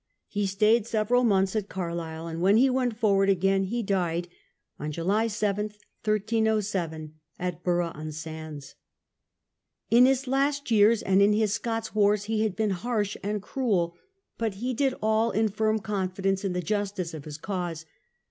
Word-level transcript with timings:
He 0.29 0.47
stayed 0.47 0.87
several 0.87 1.23
months 1.23 1.55
at 1.55 1.69
Carlisle, 1.69 2.25
and 2.25 2.41
when 2.41 2.57
he 2.57 2.71
went 2.71 2.97
for 2.97 3.13
ward 3.13 3.29
again 3.29 3.65
he 3.65 3.83
died, 3.83 4.27
on 4.79 4.91
July 4.91 5.27
7, 5.27 5.65
1307, 5.65 7.13
at 7.37 7.63
Burgh 7.63 7.91
on 7.95 8.11
Sands. 8.11 8.73
In 9.91 10.07
his 10.07 10.25
later 10.25 10.73
years 10.73 11.03
and 11.03 11.21
in 11.21 11.33
his 11.33 11.53
Scots 11.53 11.93
wars 11.93 12.23
he 12.23 12.41
had 12.41 12.55
been 12.55 12.71
harsh 12.71 13.15
and 13.21 13.43
cruel, 13.43 13.95
but 14.39 14.55
he 14.55 14.73
did 14.73 14.95
all 15.03 15.29
in 15.29 15.49
firm 15.49 15.77
confidence 15.77 16.43
in 16.43 16.53
the 16.53 16.63
justice 16.63 17.13
of 17.13 17.25
his 17.25 17.37
cause. 17.37 17.85